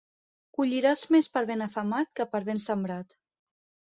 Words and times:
Colliràs 0.59 1.03
més 1.15 1.29
per 1.37 1.43
ben 1.51 1.63
afemat 1.67 2.11
que 2.21 2.29
per 2.33 2.43
ben 2.51 2.65
sembrat. 2.67 3.19